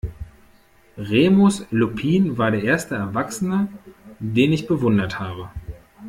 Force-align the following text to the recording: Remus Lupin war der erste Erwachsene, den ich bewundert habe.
Remus 0.97 1.67
Lupin 1.69 2.39
war 2.39 2.49
der 2.49 2.63
erste 2.63 2.95
Erwachsene, 2.95 3.67
den 4.17 4.51
ich 4.51 4.65
bewundert 4.65 5.19
habe. 5.19 5.51